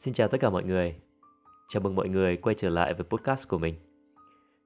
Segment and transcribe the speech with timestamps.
[0.00, 0.94] Xin chào tất cả mọi người.
[1.68, 3.74] Chào mừng mọi người quay trở lại với podcast của mình.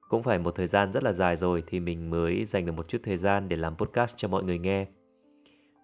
[0.09, 2.87] Cũng phải một thời gian rất là dài rồi thì mình mới dành được một
[2.87, 4.87] chút thời gian để làm podcast cho mọi người nghe.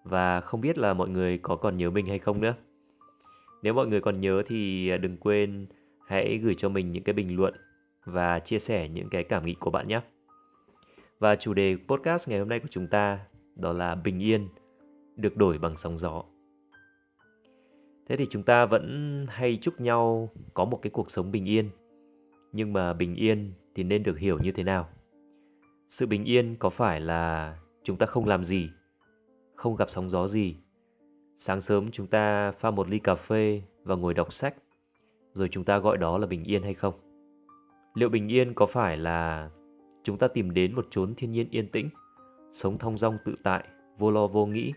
[0.04, 2.54] Và không biết là mọi người có còn nhớ mình hay không nữa.
[3.62, 5.66] Nếu mọi người còn nhớ thì à, đừng quên
[6.06, 7.54] hãy gửi cho mình những cái bình luận
[8.04, 10.00] và chia sẻ những cái cảm nghĩ của bạn nhé.
[11.18, 13.18] Và chủ đề podcast ngày hôm nay của chúng ta
[13.56, 14.48] đó là bình yên
[15.16, 16.22] được đổi bằng sóng gió.
[18.12, 21.70] Thế thì chúng ta vẫn hay chúc nhau có một cái cuộc sống bình yên.
[22.52, 24.88] Nhưng mà bình yên thì nên được hiểu như thế nào?
[25.88, 28.70] Sự bình yên có phải là chúng ta không làm gì,
[29.54, 30.56] không gặp sóng gió gì.
[31.36, 34.54] Sáng sớm chúng ta pha một ly cà phê và ngồi đọc sách,
[35.32, 36.94] rồi chúng ta gọi đó là bình yên hay không?
[37.94, 39.50] Liệu bình yên có phải là
[40.02, 41.88] chúng ta tìm đến một chốn thiên nhiên yên tĩnh,
[42.50, 43.64] sống thong dong tự tại,
[43.98, 44.72] vô lo vô nghĩ,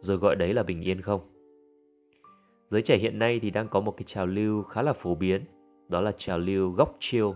[0.00, 1.33] rồi gọi đấy là bình yên không?
[2.74, 5.44] Giới trẻ hiện nay thì đang có một cái trào lưu khá là phổ biến,
[5.88, 7.26] đó là trào lưu góc chill.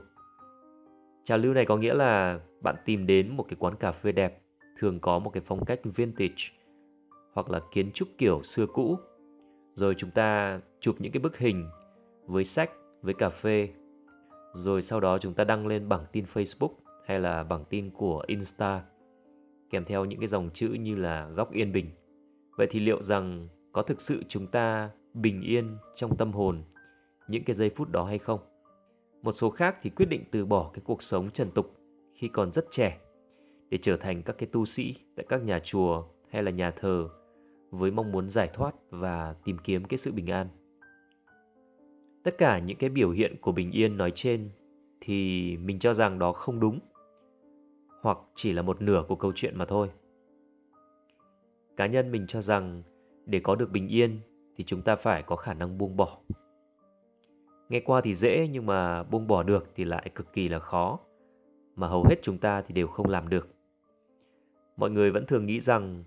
[1.24, 4.42] Trào lưu này có nghĩa là bạn tìm đến một cái quán cà phê đẹp,
[4.78, 6.44] thường có một cái phong cách vintage
[7.32, 8.98] hoặc là kiến trúc kiểu xưa cũ.
[9.74, 11.68] Rồi chúng ta chụp những cái bức hình
[12.26, 12.70] với sách,
[13.02, 13.68] với cà phê.
[14.54, 16.72] Rồi sau đó chúng ta đăng lên bảng tin Facebook
[17.06, 18.82] hay là bảng tin của Insta
[19.70, 21.90] kèm theo những cái dòng chữ như là góc yên bình.
[22.56, 24.90] Vậy thì liệu rằng có thực sự chúng ta
[25.22, 26.62] bình yên trong tâm hồn,
[27.28, 28.40] những cái giây phút đó hay không.
[29.22, 31.76] Một số khác thì quyết định từ bỏ cái cuộc sống trần tục
[32.14, 33.00] khi còn rất trẻ
[33.70, 37.08] để trở thành các cái tu sĩ tại các nhà chùa hay là nhà thờ
[37.70, 40.48] với mong muốn giải thoát và tìm kiếm cái sự bình an.
[42.22, 44.50] Tất cả những cái biểu hiện của bình yên nói trên
[45.00, 46.78] thì mình cho rằng đó không đúng,
[48.02, 49.90] hoặc chỉ là một nửa của câu chuyện mà thôi.
[51.76, 52.82] Cá nhân mình cho rằng
[53.26, 54.20] để có được bình yên
[54.58, 56.18] thì chúng ta phải có khả năng buông bỏ.
[57.68, 60.98] Nghe qua thì dễ nhưng mà buông bỏ được thì lại cực kỳ là khó,
[61.76, 63.48] mà hầu hết chúng ta thì đều không làm được.
[64.76, 66.04] Mọi người vẫn thường nghĩ rằng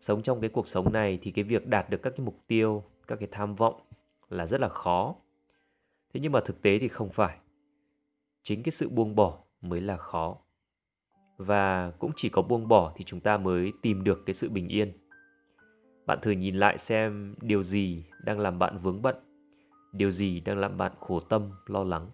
[0.00, 2.82] sống trong cái cuộc sống này thì cái việc đạt được các cái mục tiêu,
[3.06, 3.80] các cái tham vọng
[4.28, 5.14] là rất là khó.
[6.14, 7.38] Thế nhưng mà thực tế thì không phải.
[8.42, 10.36] Chính cái sự buông bỏ mới là khó.
[11.36, 14.68] Và cũng chỉ có buông bỏ thì chúng ta mới tìm được cái sự bình
[14.68, 14.92] yên
[16.06, 19.16] bạn thử nhìn lại xem điều gì đang làm bạn vướng bận,
[19.92, 22.10] điều gì đang làm bạn khổ tâm, lo lắng.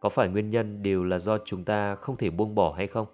[0.00, 3.06] Có phải nguyên nhân đều là do chúng ta không thể buông bỏ hay không?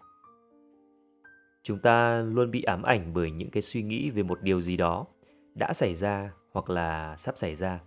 [1.63, 4.77] Chúng ta luôn bị ám ảnh bởi những cái suy nghĩ về một điều gì
[4.77, 5.07] đó
[5.55, 7.81] đã xảy ra hoặc là sắp xảy ra.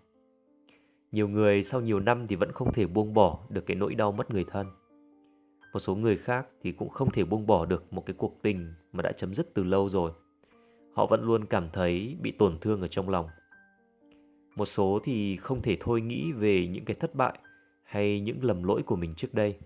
[1.12, 4.12] Nhiều người sau nhiều năm thì vẫn không thể buông bỏ được cái nỗi đau
[4.12, 4.68] mất người thân.
[5.74, 8.74] Một số người khác thì cũng không thể buông bỏ được một cái cuộc tình
[8.94, 10.12] mà đã chấm dứt từ lâu rồi
[10.94, 13.28] họ vẫn luôn cảm thấy bị tổn thương ở trong lòng.
[14.56, 17.40] Một số thì không thể thôi nghĩ về những cái thất bại
[17.84, 19.58] hay những lầm lỗi của mình trước đây.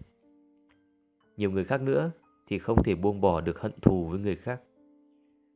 [1.37, 2.11] Nhiều người khác nữa
[2.47, 4.61] thì không thể buông bỏ được hận thù với người khác.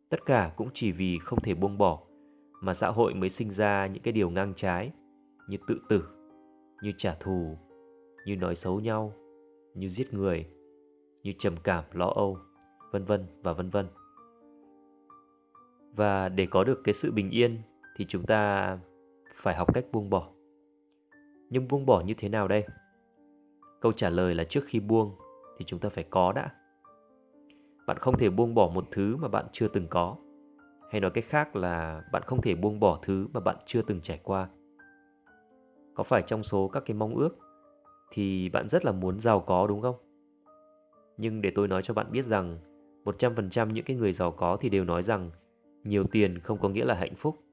[0.10, 2.00] Tất cả cũng chỉ vì không thể buông bỏ
[2.62, 4.92] mà xã hội mới sinh ra những cái điều ngang trái,
[5.50, 6.04] như tự tử,
[6.84, 7.58] như trả thù,
[8.26, 9.14] như nói xấu nhau,
[9.76, 10.46] như giết người,
[11.24, 12.38] như trầm cảm lo âu,
[12.92, 13.86] vân vân và vân vân
[15.96, 17.62] và để có được cái sự bình yên
[17.96, 18.78] thì chúng ta
[19.34, 20.30] phải học cách buông bỏ.
[21.50, 22.66] Nhưng buông bỏ như thế nào đây?
[23.82, 25.16] Câu trả lời là trước khi buông
[25.58, 26.50] thì chúng ta phải có đã.
[27.88, 30.16] Bạn không thể buông bỏ một thứ mà bạn chưa từng có.
[30.92, 34.02] Hay nói cách khác là bạn không thể buông bỏ thứ mà bạn chưa từng
[34.02, 34.50] trải qua.
[35.96, 37.38] Có phải trong số các cái mong ước
[38.12, 39.96] thì bạn rất là muốn giàu có đúng không?
[41.18, 42.60] Nhưng để tôi nói cho bạn biết rằng
[43.06, 45.32] 100% những cái người giàu có thì đều nói rằng
[45.84, 47.44] nhiều tiền không có nghĩa là hạnh phúc.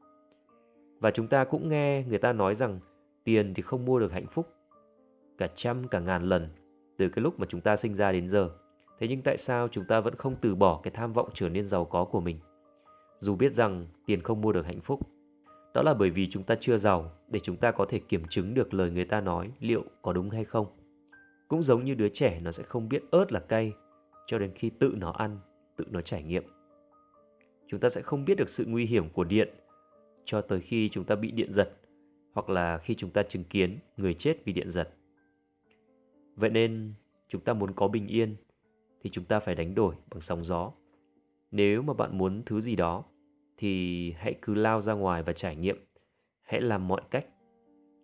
[1.01, 2.81] Và chúng ta cũng nghe người ta nói rằng
[3.25, 4.49] tiền thì không mua được hạnh phúc.
[5.39, 6.49] Cả trăm, cả ngàn lần,
[6.97, 8.51] từ cái lúc mà chúng ta sinh ra đến giờ.
[8.99, 11.67] Thế nhưng tại sao chúng ta vẫn không từ bỏ cái tham vọng trở nên
[11.67, 12.39] giàu có của mình?
[13.19, 15.01] Dù biết rằng tiền không mua được hạnh phúc.
[15.75, 18.55] Đó là bởi vì chúng ta chưa giàu để chúng ta có thể kiểm chứng
[18.55, 20.67] được lời người ta nói liệu có đúng hay không.
[21.49, 23.73] Cũng giống như đứa trẻ nó sẽ không biết ớt là cay
[24.27, 25.39] cho đến khi tự nó ăn,
[25.77, 26.45] tự nó trải nghiệm
[27.69, 29.49] chúng ta sẽ không biết được sự nguy hiểm của điện
[30.25, 31.73] cho tới khi chúng ta bị điện giật
[32.33, 34.95] hoặc là khi chúng ta chứng kiến người chết vì điện giật.
[36.37, 36.93] Vậy nên
[37.29, 38.37] chúng ta muốn có bình yên
[39.03, 40.73] thì chúng ta phải đánh đổi bằng sóng gió.
[41.51, 43.05] Nếu mà bạn muốn thứ gì đó
[43.57, 45.87] thì hãy cứ lao ra ngoài và trải nghiệm.
[46.43, 47.27] Hãy làm mọi cách.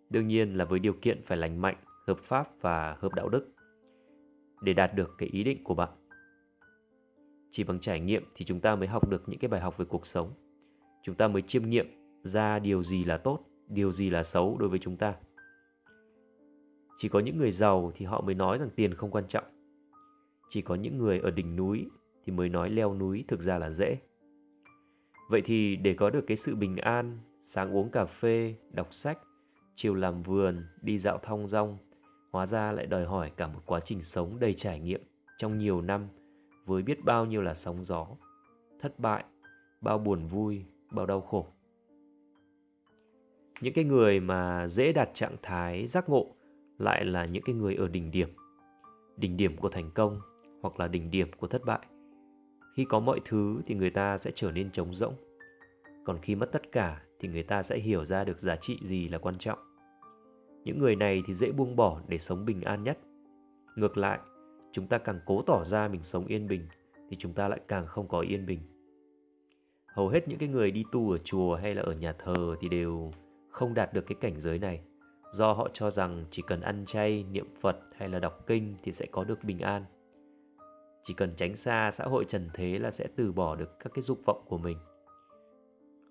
[0.09, 1.75] Đương nhiên là với điều kiện phải lành mạnh,
[2.07, 3.47] hợp pháp và hợp đạo đức
[4.61, 5.89] để đạt được cái ý định của bạn
[7.55, 9.85] chỉ bằng trải nghiệm thì chúng ta mới học được những cái bài học về
[9.85, 10.33] cuộc sống.
[11.03, 11.87] Chúng ta mới chiêm nghiệm
[12.23, 15.15] ra điều gì là tốt, điều gì là xấu đối với chúng ta.
[16.97, 19.43] Chỉ có những người giàu thì họ mới nói rằng tiền không quan trọng.
[20.49, 21.85] Chỉ có những người ở đỉnh núi
[22.25, 23.97] thì mới nói leo núi thực ra là dễ.
[25.29, 29.19] Vậy thì để có được cái sự bình an, sáng uống cà phê, đọc sách,
[29.75, 31.77] chiều làm vườn, đi dạo thong dong,
[32.31, 35.01] hóa ra lại đòi hỏi cả một quá trình sống đầy trải nghiệm
[35.37, 36.07] trong nhiều năm
[36.65, 38.07] với biết bao nhiêu là sóng gió,
[38.79, 39.23] thất bại,
[39.81, 41.47] bao buồn vui, bao đau khổ.
[43.61, 46.27] Những cái người mà dễ đạt trạng thái giác ngộ
[46.77, 48.29] lại là những cái người ở đỉnh điểm
[49.17, 50.21] đỉnh điểm của thành công
[50.61, 51.79] hoặc là đỉnh điểm của thất bại.
[52.75, 55.13] Khi có mọi thứ thì người ta sẽ trở nên trống rỗng,
[56.05, 59.07] còn khi mất tất cả thì người ta sẽ hiểu ra được giá trị gì
[59.07, 59.59] là quan trọng.
[60.63, 62.99] Những người này thì dễ buông bỏ để sống bình an nhất.
[63.75, 64.19] Ngược lại
[64.75, 66.67] chúng ta càng cố tỏ ra mình sống yên bình,
[67.09, 68.59] thì chúng ta lại càng không có yên bình.
[69.85, 72.69] Hầu hết những cái người đi tu ở chùa hay là ở nhà thờ thì
[72.69, 73.11] đều
[73.49, 74.81] không đạt được cái cảnh giới này.
[75.31, 78.91] Do họ cho rằng chỉ cần ăn chay, niệm phật hay là đọc kinh thì
[78.91, 79.85] sẽ có được bình an.
[81.03, 84.01] Chỉ cần tránh xa xã hội trần thế là sẽ từ bỏ được các cái
[84.01, 84.77] dục vọng của mình.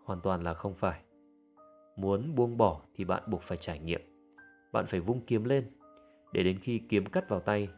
[0.05, 1.00] Hoàn toàn là không phải.
[1.96, 4.00] Muốn buông bỏ thì bạn buộc phải trải nghiệm.
[4.72, 5.64] Bạn phải vung kiếm lên.
[6.32, 7.69] Để đến khi kiếm cắt vào tay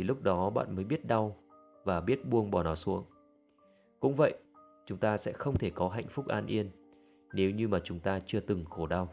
[0.00, 1.36] thì lúc đó bạn mới biết đau
[1.84, 3.04] và biết buông bỏ nó xuống.
[4.00, 4.34] Cũng vậy,
[4.86, 6.70] chúng ta sẽ không thể có hạnh phúc an yên
[7.32, 9.08] nếu như mà chúng ta chưa từng khổ đau.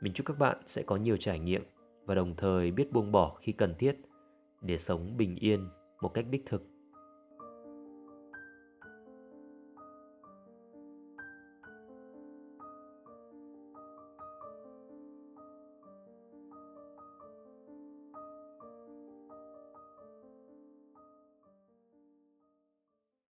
[0.00, 1.62] Mình chúc các bạn sẽ có nhiều trải nghiệm
[2.04, 3.96] và đồng thời biết buông bỏ khi cần thiết
[4.60, 5.68] để sống bình yên
[6.00, 6.62] một cách đích thực.